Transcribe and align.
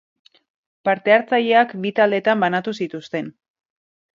Parte-hartzaileak 0.87 1.75
bi 1.83 1.91
taldetan 1.99 2.43
banatu 2.45 2.77
zituzten. 2.79 3.31